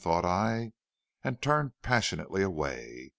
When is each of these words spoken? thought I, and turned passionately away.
thought 0.01 0.25
I, 0.25 0.71
and 1.23 1.39
turned 1.43 1.73
passionately 1.83 2.41
away. 2.41 3.09